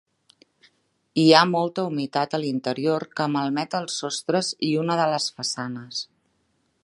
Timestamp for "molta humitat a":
1.49-2.39